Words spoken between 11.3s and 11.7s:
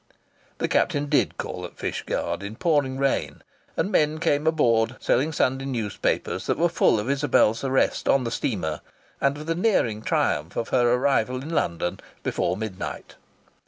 in